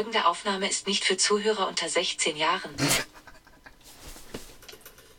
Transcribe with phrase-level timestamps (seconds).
[0.00, 2.70] Folgende Aufnahme ist nicht für Zuhörer unter 16 Jahren.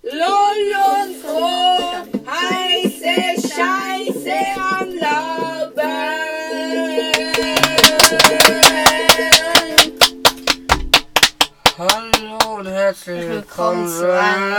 [0.03, 5.91] Lull und froh, heiße Scheiße am Lauben.
[11.77, 14.49] Hallo und herzlich willkommen Willkommen zu einem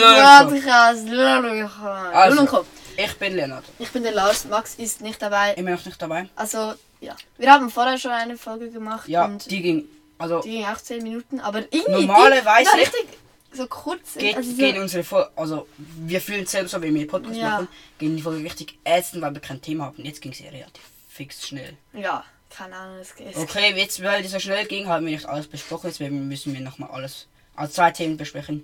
[0.00, 1.08] neuen Podcast.
[1.08, 1.70] Lulululul.
[2.12, 2.66] Also,
[3.04, 3.64] ich bin Leonard.
[3.78, 5.54] Ich bin der Lars, Max ist nicht dabei.
[5.54, 6.28] Immer noch nicht dabei.
[6.36, 7.16] Also, ja.
[7.38, 9.84] Wir haben vorher schon eine Folge gemacht Ja, und die, die ging.
[10.18, 12.06] Also, ging auch 10 Minuten, aber irgendwie.
[12.06, 13.06] Normalerweise Die richtig
[13.52, 14.14] so kurz.
[14.14, 15.30] geht, also so, gehen unsere Folge.
[15.34, 17.48] Also, wir fühlen es selbst so, wenn wir Podcast Ja.
[17.50, 17.68] machen,
[17.98, 20.04] gehen die Folge richtig ätzend, weil wir kein Thema haben.
[20.04, 21.76] Jetzt ging sie relativ fix schnell.
[21.92, 23.34] Ja, keine Ahnung, es geht.
[23.36, 25.88] Okay, jetzt, weil das so schnell ging, haben wir nicht alles besprochen.
[25.88, 27.26] Jetzt müssen wir nochmal alles.
[27.56, 28.62] Also, zwei Themen besprechen.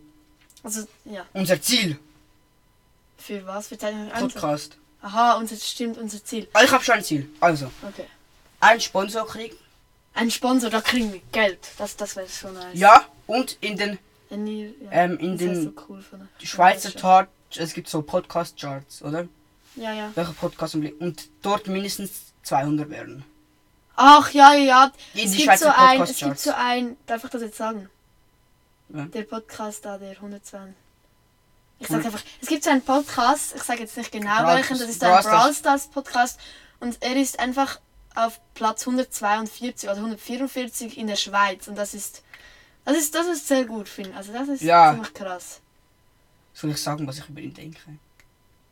[0.62, 1.24] Also, ja.
[1.32, 1.98] Unser Ziel:
[3.18, 3.68] Für was?
[3.68, 4.78] Für Zeit Podcast.
[5.02, 6.48] Aha, unser, stimmt, unser Ziel.
[6.52, 7.28] Also, ich habe schon ein Ziel.
[7.40, 8.06] Also, Okay.
[8.60, 9.56] einen Sponsor kriegen.
[10.14, 11.58] Ein Sponsor, da kriegen wir Geld.
[11.78, 12.78] Das, das wäre schon nice.
[12.78, 13.98] Ja, und in den
[14.30, 14.90] Wenn ihr, ja.
[14.92, 17.72] Ähm, in das wär den so cool von der- Die Schweizer von der Tat, es
[17.74, 19.28] gibt so Podcast-Charts, oder?
[19.76, 20.10] Ja, ja.
[20.14, 21.00] Welche Podcasts im Blick?
[21.00, 23.24] Und dort mindestens 200 werden.
[23.94, 24.92] Ach ja, ja, ja.
[25.14, 26.20] In Es die gibt, Schweizer so ein, es Podcast-Charts.
[26.20, 27.90] gibt so ein, darf ich das jetzt sagen?
[28.88, 29.04] Ja.
[29.04, 30.58] Der Podcast da, der 102.
[31.78, 31.96] Ich Hm.
[31.96, 34.88] sag einfach, es gibt so einen Podcast, ich sage jetzt nicht genau Brawl- welchen, das
[34.88, 35.88] ist ein Brawl Stars.
[35.88, 36.40] Podcast
[36.80, 37.80] und er ist einfach
[38.14, 42.22] auf Platz 142 oder 144 in der Schweiz und das ist,
[42.86, 44.16] das ist, das ist sehr gut, finde ich.
[44.16, 44.92] Also das ist Ja.
[44.92, 45.60] ziemlich krass.
[46.54, 47.78] Soll ich sagen, was ich über ihn denke?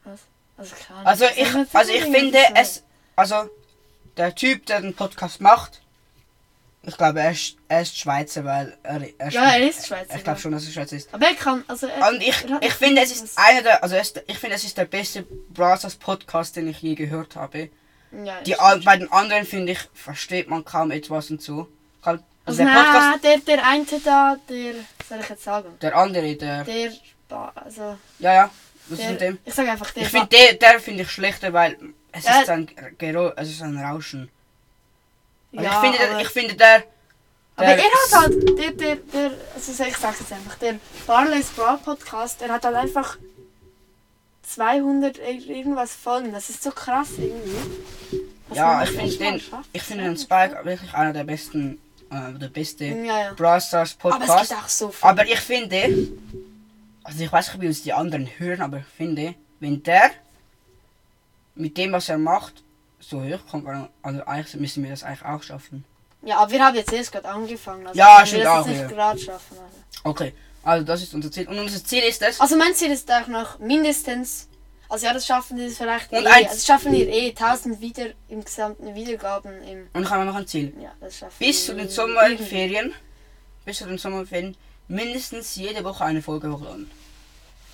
[0.05, 0.21] Was?
[0.57, 0.75] Also.
[1.05, 2.55] Also Das ich, also ich finde so.
[2.55, 2.83] es,
[3.17, 3.51] also
[4.17, 5.83] der Typ, der den Podcast macht,
[6.87, 10.25] ich glaube, er ist, er ist Schweizer, weil er, er Ja, er ist Schweizer, Ich
[10.25, 11.13] glaube schon, dass er Schweizer ist.
[11.15, 13.97] Aber er kann, also er, Und ich, er ich finde, es ist einer der, also
[13.97, 17.71] es, ich finde, es ist der beste Brawl Podcast, den ich je gehört habe.
[18.25, 18.85] Ja, Die, schon.
[18.85, 21.69] bei den anderen finde ich, versteht man kaum etwas und so.
[22.05, 24.75] Halt, Also der Podcast, nein, der, der eine da, der,
[25.09, 25.69] soll ich jetzt sagen?
[25.81, 26.93] der andere, der, Der,
[27.55, 28.51] also, ja, ja,
[28.89, 29.39] was ist der, mit dem?
[29.45, 31.77] ich sag einfach, der, Ich finde der, der finde ich schlechter, weil
[32.13, 32.43] es Ja.
[32.43, 34.31] ist ein Gero, es ist ein Rauschen.
[35.63, 36.83] Ja, ich finde, der, aber- ich finde der,
[37.57, 40.75] aber er hat halt, der, der, der, also ich sag's jetzt einfach, der
[41.07, 43.17] Barley's Brawl Podcast, der hat halt einfach
[44.43, 47.57] 200 ir- irgendwas Folgen, das ist so krass irgendwie.
[48.49, 50.19] Was ja, ich finde den, schafft, ich finde 200 den
[50.53, 51.79] Spike wirklich einer der besten,
[52.11, 53.33] äh, der beste Ja, ja.
[53.35, 54.49] Brawl Stars Aber es Podcast.
[54.51, 55.09] gibt auch so viel.
[55.09, 56.09] Aber ich finde,
[57.05, 60.11] also ich weiß nicht, wie uns die anderen hören, aber ich finde, wenn der
[61.55, 62.64] mit dem, was er macht,
[63.09, 63.67] so hoch kommt,
[64.03, 65.85] also eigentlich müssen wir das eigentlich auch schaffen.
[66.23, 67.87] Ja, aber wir haben jetzt erst gerade angefangen.
[67.87, 68.83] Also Ja, wir stimmt auch, jetzt ja.
[68.85, 69.59] nicht gerade schaffen.
[69.59, 69.77] Also.
[70.05, 70.33] Okay,
[70.63, 71.47] also das ist unser Ziel.
[71.49, 74.49] Und unser Ziel ist es, Also mein Ziel ist auch noch mindestens,
[74.89, 78.43] also ja, das schaffen wir vielleicht Und eh, das schaffen wir eh 1000 wieder im
[78.45, 80.73] gesamten Wiedergaben im, und ich habe noch ein Ziel.
[80.81, 81.91] ja, das schaffen Bis zu wir den.
[81.91, 82.95] Sommerferien,
[83.65, 84.57] bis zu den Sommerferien,
[84.89, 86.91] mindestens jede Woche eine Folge hochladen.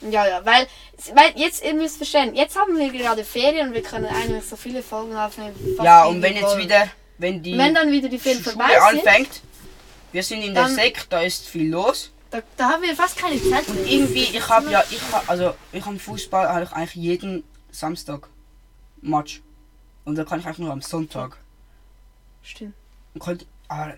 [0.02, 0.66] Ja, ja, weil,
[1.14, 4.56] weil jetzt, ihr müsst verstehen, jetzt haben wir gerade Ferien und wir können eigentlich so
[4.56, 5.54] viele Folgen aufnehmen.
[5.82, 6.58] Ja, und wenn jetzt wollen.
[6.60, 6.88] wieder,
[7.18, 9.40] wenn die Wenn dann wieder die Ferien Schule vorbei sind, anfängt,
[10.12, 12.10] wir sind in der Dann- Sek, da ist viel los.
[12.30, 13.84] da, da haben wir fast keine Zeit mehr.
[13.84, 18.28] Irgendwie, ich habe ja, ich hab, also ich habe Fußball habe ich eigentlich jeden Samstag
[19.02, 19.42] Match.
[20.04, 21.36] Und da kann ich einfach nur am Sonntag.
[22.42, 22.74] Stimmt.
[23.12, 23.94] Und könnt, aber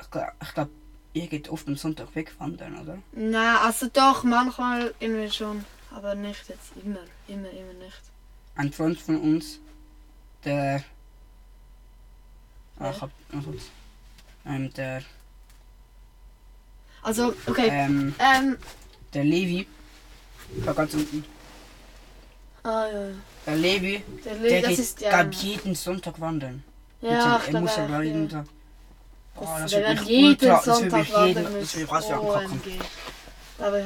[0.00, 0.10] ich
[0.54, 0.70] glaube,
[1.14, 2.98] ihr geht oft am Sonntag wegwandern, oder?
[3.12, 8.00] Na, also doch, manchmal irgendwie schon, aber nicht jetzt immer, immer, immer nicht.
[8.54, 9.60] Ein Freund von uns,
[10.44, 10.84] der.
[12.80, 12.90] Ja.
[12.90, 13.62] ich hab, kurz.
[14.46, 15.02] ähm, der,
[17.02, 18.58] Also, okay, ähm, ähm,
[19.12, 19.66] der Levi,
[20.64, 21.24] da ganz unten,
[22.62, 23.08] ah ja,
[23.46, 26.64] der Levi, der, Le der das geht, ist ja, glaub, jeden Sonntag wandern.
[27.00, 28.38] Ja, ich er muss auch, jeden ja.
[28.38, 28.46] Tag.
[29.38, 31.76] Das, das wenn wird er mich jeden ultra, das wird Sonntag mich jeden, das wird
[31.76, 32.08] mich raus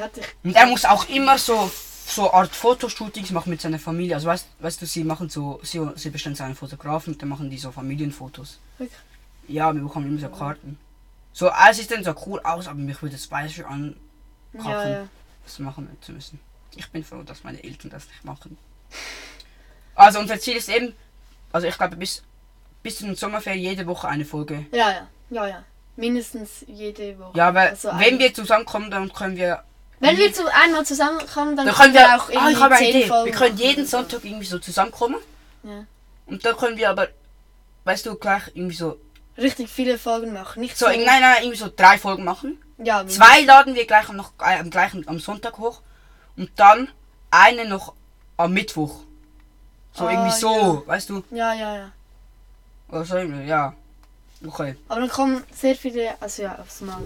[0.00, 0.26] hatte ich.
[0.44, 1.70] Und er muss auch immer so,
[2.06, 4.14] so Art Fotoshootings machen mit seiner Familie.
[4.14, 7.50] Also weißt, weißt du, sie machen so, sie, sie bestellen seinen Fotografen und dann machen
[7.50, 8.58] die so Familienfotos.
[8.78, 8.98] Wirklich?
[9.48, 10.78] Ja, wir bekommen immer so Karten.
[11.32, 13.96] So, alles sieht dann so cool aus, aber mich würde es beispielsweise an,
[14.54, 15.08] Ja, ja.
[15.44, 16.40] das machen zu müssen.
[16.74, 18.56] Ich bin froh, dass meine Eltern das nicht machen.
[19.94, 20.94] Also unser Ziel ist eben,
[21.52, 22.22] also ich glaube bis,
[22.82, 24.66] bis zu den Sommerferien jede Woche eine Folge.
[24.72, 25.64] Ja, ja, ja, ja.
[25.96, 27.36] Mindestens jede Woche.
[27.36, 29.62] Ja, weil Also wenn wir zusammenkommen, dann können wir
[29.98, 32.28] Wenn wir zu einmal zusammenkommen, dann, Dann können wir auch.
[32.28, 33.06] Ah, irgendwie ich habe eine Idee.
[33.06, 33.96] Folgen Wir können jeden so.
[33.98, 35.16] Sonntag irgendwie so zusammenkommen.
[35.62, 35.84] Ja.
[36.26, 37.08] Und dann können wir aber,
[37.84, 38.98] weißt du, gleich irgendwie so.
[39.38, 40.60] richtig viele Folgen machen.
[40.60, 40.92] Nicht So, so.
[40.92, 42.58] nein, nein, irgendwie so drei Folgen machen.
[42.78, 43.06] Ja.
[43.06, 45.80] Zwei laden wir gleich noch äh, am gleichen am Sonntag hoch.
[46.36, 46.88] Und dann
[47.30, 47.94] eine noch
[48.36, 49.00] am Mittwoch.
[49.94, 50.88] So Ah, irgendwie so, ja.
[50.88, 51.24] weißt du?
[51.30, 51.92] Ja, ja, ja.
[52.90, 53.74] Oder so ja.
[54.46, 54.76] Okay.
[54.88, 56.98] Aber dann kommen sehr viele, also ja, aufs Mal.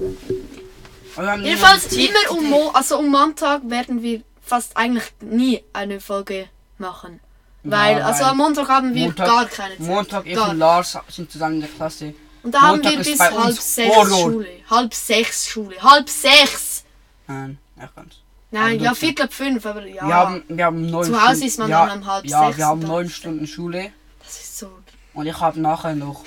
[1.16, 6.00] Wir haben Jedenfalls immer um, Mo also um Montag werden wir fast eigentlich nie eine
[6.00, 6.48] Folge
[6.78, 7.20] machen.
[7.62, 9.86] Weil, Ja, also am Montag haben wir Montag- gar keine Zeit.
[9.86, 12.14] Montag, ich Gar und Lars sind zusammen in der Klasse.
[12.42, 14.18] Und da haben Montag wir ist bis halb sechs Horror.
[14.32, 14.48] Schule.
[14.70, 15.76] Halb sechs Schule.
[15.82, 16.84] Halb sechs!
[17.26, 18.14] Nein, echt ganz.
[18.50, 20.06] Nein, Aber ja, Viertel ab fünf, aber ja.
[20.06, 22.58] Wir haben, wir haben neun Zu Hause ist man ja, dann um halb Ja, sechs
[22.58, 23.92] wir haben neun Stunden Schule
[24.24, 24.70] Das ist so.
[25.14, 26.24] Und ich habe nachher noch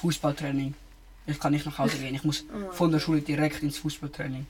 [0.00, 0.74] Fußballtraining.
[1.26, 2.14] Ich kann nicht nach Hause gehen.
[2.14, 2.72] Ich muss Oh.
[2.72, 4.46] von der Schule direkt ins Fußballtraining.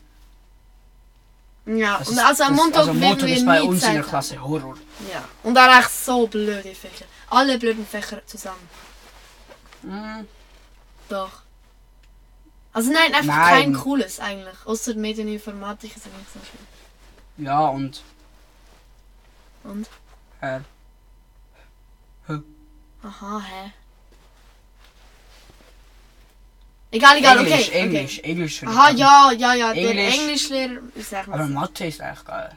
[1.66, 4.02] Ja, Das und ist- also am Montag, also Montag wir ist bei uns in der.
[4.02, 4.76] Klasse Horror.
[5.12, 5.24] Ja.
[5.42, 7.06] Und dann echt so blöde Fächer.
[7.30, 8.68] Alle blöden Fächer zusammen.
[9.82, 10.24] Mm,
[11.08, 11.42] Doch.
[12.72, 13.54] Also nein, einfach Nein.
[13.54, 14.56] kein cooles eigentlich.
[14.66, 17.44] Außer Medieninformatik ist eigentlich so schön.
[17.46, 18.02] Ja, und
[19.62, 19.88] Und?
[20.40, 20.60] äh,
[23.04, 23.72] Aha, hä?
[26.90, 27.80] Egal, egal, Englisch, okay.
[27.80, 28.30] Englisch, okay.
[28.30, 28.58] Englisch.
[28.60, 30.18] finde ich Aha, ja, ja, ja, der Englisch.
[30.18, 32.56] Englischlehrer ist echt Aber Mathe ist echt geil.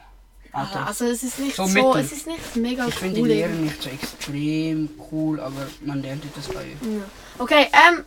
[0.52, 0.78] Mathe.
[0.78, 3.28] Aha, also es ist nicht So so, es ist nicht mega ich finde die cool.
[3.28, 3.64] Lehre irgendwie.
[3.64, 6.66] nicht so extrem cool, aber man lernt das bei.
[6.82, 7.04] Ja.
[7.38, 8.04] Okay, ähm,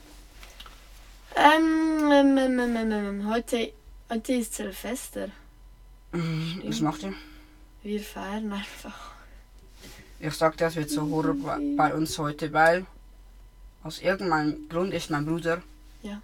[1.35, 3.73] ähm, ähm, ähm, ähm, ähm, ähm, heute,
[4.09, 5.27] heute ist Silvester.
[6.63, 7.13] Was macht ihr?
[7.83, 9.11] Wir feiern einfach.
[10.21, 11.35] Ich sagte, es wird so Horror
[11.77, 12.85] bei- uns heute, weil
[13.83, 15.61] aus irgendeinem Grund ist mein Bruder
[16.03, 16.21] Ja.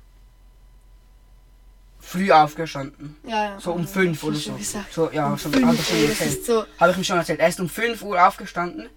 [2.00, 3.18] früh aufgestanden.
[3.24, 3.60] Ja, ja.
[3.60, 4.58] So um ja, fünf ja, oder schon so.
[4.60, 4.94] gesagt.
[4.94, 6.46] So, ja, Um schon, fünf, hab ich schon das erzählt.
[6.46, 6.66] so.
[6.80, 7.40] Habe ich mir schon erzählt.
[7.40, 8.90] Er ist um 5 Uhr aufgestanden.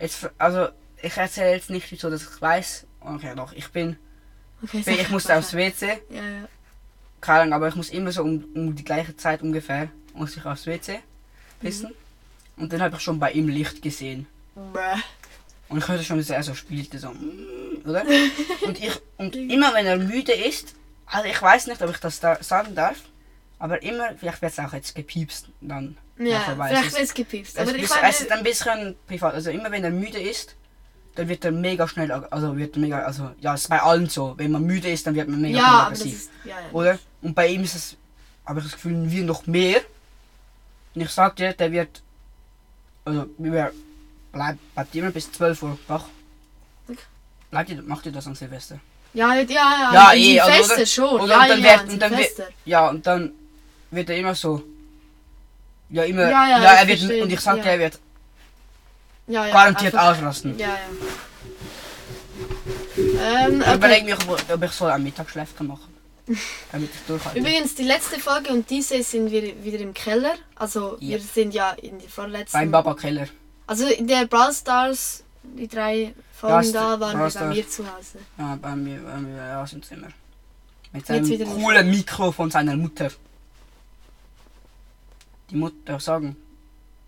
[0.00, 0.68] Jetzt, also,
[1.02, 2.86] ich erzähle jetzt nicht wieso, dass ich weiß.
[3.00, 3.96] Okay, doch, ich bin,
[4.62, 6.00] Okay, ich sag musste aufs WC.
[6.10, 6.48] Ja, ja.
[7.20, 10.44] Keine Ahnung, aber ich muss immer so um, um die gleiche Zeit ungefähr, muss ich
[10.46, 11.00] aufs WC
[11.60, 11.92] pissen.
[12.60, 14.26] Und dann habe ich schon bei ihm Licht gesehen.
[14.54, 15.00] Bäh.
[15.68, 18.04] Und ich hörte schon, dass er so spielte, so, mm, oder?
[18.66, 20.74] Und ich, und immer wenn er müde ist,
[21.06, 22.96] also ich weiß nicht, ob ich das da sagen darf,
[23.58, 25.96] aber immer, vielleicht wird es auch jetzt gepiepst, dann.
[26.18, 27.56] Ja, vielleicht Es wird es gepiepst.
[27.56, 30.18] Es, Aber ist, ich meine, es ist ein bisschen privat, also immer wenn er müde
[30.18, 30.56] ist,
[31.14, 34.34] dann wird er mega schnell, also wird mega, also ja, es ist bei allen so,
[34.38, 36.72] wenn man müde ist, dann wird man mega ja, schnell aggressiv, ist, ja, ja.
[36.72, 36.98] oder?
[37.22, 37.96] Und bei ihm ist es,
[38.46, 39.80] habe ich das Gefühl, wir noch mehr.
[40.94, 42.02] Und ich sag dir, der wird,
[43.04, 43.72] also wir
[44.32, 46.04] bleibt, bleibt immer bis 12 Uhr wach.
[47.50, 48.78] Bleibt ihr, macht ihr das an Silvester?
[49.12, 50.86] Ja, ja, ja, Ja, eh, also, Silvester oder?
[50.86, 51.28] schon.
[51.28, 52.42] Ja, Und dann ja, wird- und dann wird-.
[52.64, 53.32] Ja, und dann
[53.90, 54.62] wird er immer so.
[55.88, 56.30] Ja, immer.
[56.30, 56.98] Ja, ja, ja, ich er wird.
[57.00, 57.70] verstehe, Und ich sag dir, ja.
[57.72, 57.98] er wird
[59.26, 60.56] Ja, ja, garantiert einfach- ausrasten.
[60.58, 60.76] Ja, ja.
[62.96, 63.74] Ähm, Ich okay.
[63.76, 65.89] überlege mich, ob, ob ich so ein Mittagsschläfchen machen
[66.72, 67.38] Damit ich durchhalte.
[67.38, 70.34] Übrigens, die letzte Folge und diese sind wir wieder im Keller.
[70.54, 71.10] Also, Ja.
[71.10, 72.58] wir sind ja in die vorletzten.
[72.58, 73.28] Beim Baba Keller.
[73.66, 77.54] Also, in der Brawl Stars, die drei Folgen da, waren Brawl wir bei Stars.
[77.56, 78.18] mir zu Hause.
[78.38, 80.08] Ja, bei mir, bei mir ja, sind Zimmer.
[80.92, 81.44] Mit seinem nicht.
[81.44, 83.10] coolen Mikro von seiner Mutter.
[85.50, 86.36] Die Mutter sagen.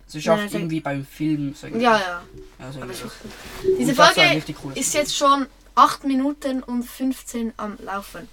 [0.07, 1.55] Sie schafft Nein, irgendwie beim Film.
[1.55, 2.23] So Ja, ja.
[2.59, 3.77] ja so irgendwie.
[3.79, 4.43] Diese Folge
[4.75, 8.27] ist jetzt schon 8 Minuten und 15 am Laufen.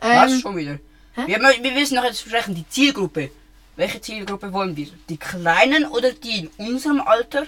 [0.00, 0.32] Was?
[0.32, 0.78] Ähm, Schon wieder?
[1.14, 1.26] hä?
[1.26, 3.30] Wir, wir wir müssen noch jetzt sprechen, die Zielgruppe.
[3.76, 4.88] Welche Zielgruppe wollen wir?
[5.08, 7.46] Die Kleinen oder die in unserem Alter?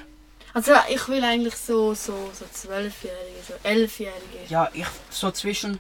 [0.55, 4.39] also, ich will eigentlich so, so, so 12-Jährige, so 11-Jährige.
[4.49, 5.79] Ja, ich so zwischen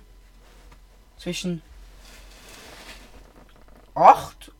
[1.18, 1.62] zwischen
[3.94, 4.50] 8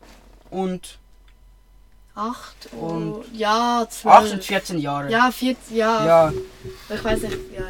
[0.49, 0.99] und
[2.15, 3.25] 8 Und-.
[3.33, 4.15] Ja, 12.
[4.15, 5.11] 8 und 14 Jahre.
[5.11, 6.05] Ja, 14, ja.
[6.05, 6.33] Ja.
[6.89, 7.67] Ich weiß nicht, ja, ja.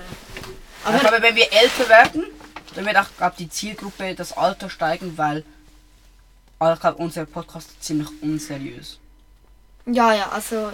[0.84, 2.26] Aber, Aber, aber wenn wir älter werden,
[2.78, 5.44] dann wird auch glaub, die Zielgruppe das Alter steigen, weil
[6.74, 8.98] ich glaube, unser Podcast ist ziemlich unseriös.
[9.86, 10.72] ja, ja, also,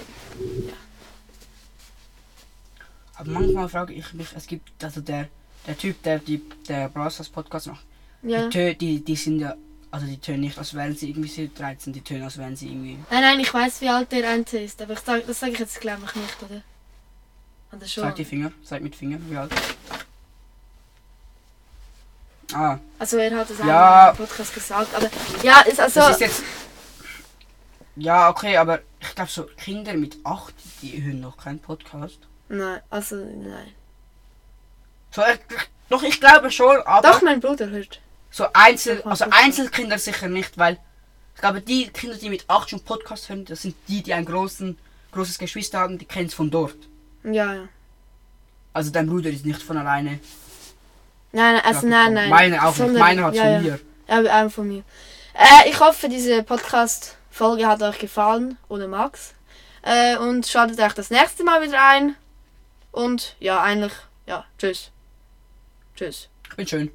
[3.15, 5.27] Aber manchmal frage ich mich, es gibt also der
[5.67, 7.85] der Typ, der die der Brawl Stars Podcast macht,
[8.23, 8.47] ja.
[8.47, 9.55] die, tö- die die sind ja
[9.91, 12.67] also die tönen nicht, als wären sie irgendwie so 13, die tönen, als wären sie
[12.67, 15.53] irgendwie Nein, nein, ich weiß, wie alt der eine ist, aber ich sag, das sage
[15.53, 16.61] ich jetzt glaube ich nicht, oder?
[17.87, 18.03] Schon?
[18.03, 19.51] Zeig die Finger, zeig mit Finger, wie alt.
[22.53, 24.09] Ah, Also er hat es Ja.
[24.09, 25.09] im Podcast gesagt, aber
[25.43, 25.99] ja, ist also...
[25.99, 26.43] das ist jetzt.
[27.95, 32.19] Ja, okay, aber ich glaube so Kinder mit 8, die hören noch keinen Podcast.
[32.47, 33.71] Nein, also nein.
[35.11, 35.39] So, ich,
[35.89, 37.99] doch, ich glaube schon, aber Doch, mein Bruder hört.
[38.31, 39.25] so Einzel, also.
[39.29, 40.77] Einzelkinder sicher nicht, weil
[41.35, 44.25] ich glaube, die Kinder, die mit 8 schon Podcast hören, das sind die, die ein
[44.25, 44.77] großen,
[45.11, 46.77] großes Geschwister haben, die kennen es von dort.
[47.23, 47.67] Ja, ja.
[48.73, 50.19] Also dein Bruder ist nicht von alleine.
[51.31, 52.29] Nein, nein, also nein, nein.
[52.29, 53.59] Meine auch nicht, meine hat ja, von ja.
[53.59, 53.79] mir.
[54.07, 54.83] Ja, auch von mir.
[55.33, 59.35] Äh, ich hoffe, diese Podcast-Folge hat euch gefallen, ohne Max.
[59.83, 62.15] Äh, und schaltet euch das nächste Mal wieder ein.
[62.91, 63.93] Und ja, eigentlich,
[64.25, 64.91] ja, tschüss.
[65.95, 66.29] Tschüss.
[66.49, 66.91] Ich bin schön.